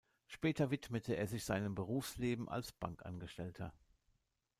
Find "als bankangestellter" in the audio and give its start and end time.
2.49-3.71